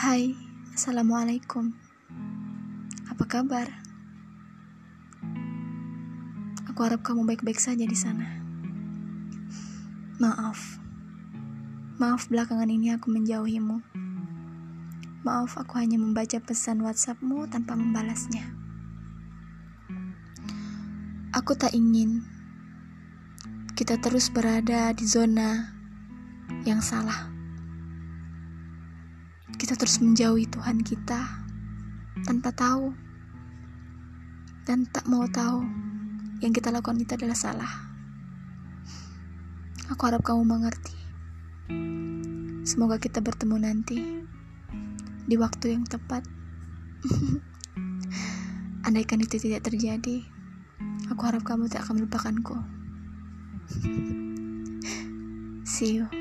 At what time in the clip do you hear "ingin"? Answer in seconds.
21.76-22.24